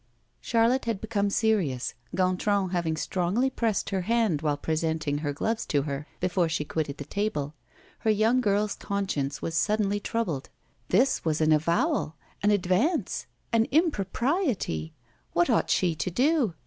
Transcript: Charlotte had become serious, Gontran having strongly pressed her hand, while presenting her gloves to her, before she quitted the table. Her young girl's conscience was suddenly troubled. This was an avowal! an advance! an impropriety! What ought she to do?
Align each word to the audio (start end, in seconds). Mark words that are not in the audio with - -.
Charlotte 0.41 0.85
had 0.85 0.99
become 0.99 1.29
serious, 1.29 1.93
Gontran 2.15 2.71
having 2.71 2.97
strongly 2.97 3.51
pressed 3.51 3.91
her 3.91 4.01
hand, 4.01 4.41
while 4.41 4.57
presenting 4.57 5.19
her 5.19 5.31
gloves 5.31 5.63
to 5.67 5.83
her, 5.83 6.07
before 6.19 6.49
she 6.49 6.65
quitted 6.65 6.97
the 6.97 7.05
table. 7.05 7.53
Her 7.99 8.09
young 8.09 8.41
girl's 8.41 8.73
conscience 8.73 9.43
was 9.43 9.53
suddenly 9.53 9.99
troubled. 9.99 10.49
This 10.89 11.23
was 11.23 11.39
an 11.39 11.51
avowal! 11.51 12.15
an 12.41 12.49
advance! 12.49 13.27
an 13.53 13.65
impropriety! 13.65 14.91
What 15.33 15.51
ought 15.51 15.69
she 15.69 15.93
to 15.93 16.09
do? 16.09 16.55